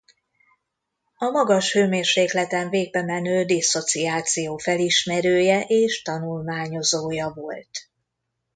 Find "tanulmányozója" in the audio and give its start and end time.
6.01-7.29